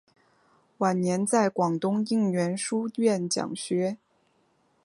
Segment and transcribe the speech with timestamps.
[0.79, 3.97] 晚年在广东应元书院讲学。